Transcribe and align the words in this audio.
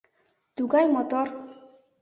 Тугай 0.55 0.85
мотор 0.93 1.27